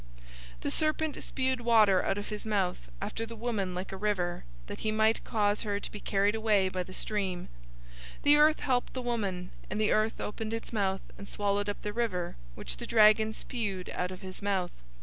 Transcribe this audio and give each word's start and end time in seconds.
012:015 0.61 0.61
The 0.61 0.71
serpent 0.71 1.23
spewed 1.23 1.61
water 1.61 2.03
out 2.03 2.17
of 2.17 2.29
his 2.29 2.43
mouth 2.43 2.89
after 2.99 3.23
the 3.23 3.35
woman 3.35 3.75
like 3.75 3.91
a 3.91 3.97
river, 3.97 4.45
that 4.65 4.79
he 4.79 4.91
might 4.91 5.23
cause 5.23 5.61
her 5.61 5.79
to 5.79 5.91
be 5.91 5.99
carried 5.99 6.33
away 6.33 6.69
by 6.69 6.81
the 6.81 6.91
stream. 6.91 7.49
012:016 8.23 8.23
The 8.23 8.37
earth 8.37 8.59
helped 8.61 8.93
the 8.95 9.01
woman, 9.03 9.51
and 9.69 9.79
the 9.79 9.91
earth 9.91 10.19
opened 10.19 10.55
its 10.55 10.73
mouth 10.73 11.01
and 11.19 11.29
swallowed 11.29 11.69
up 11.69 11.83
the 11.83 11.93
river 11.93 12.35
which 12.55 12.77
the 12.77 12.87
dragon 12.87 13.31
spewed 13.31 13.91
out 13.91 14.09
of 14.09 14.21
his 14.21 14.41
mouth. 14.41 14.71